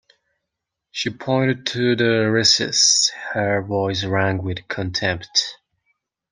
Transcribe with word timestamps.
She 0.89 1.11
pointed 1.11 1.67
to 1.67 1.95
the 1.95 2.31
recess; 2.31 3.11
her 3.33 3.61
voice 3.61 4.03
rang 4.03 4.41
with 4.41 4.67
contempt. 4.67 5.59